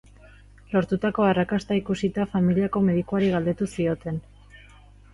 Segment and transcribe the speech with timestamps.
[0.71, 4.23] Lortutako arrakasta ikusita, familiako medikuari galdetu zioten.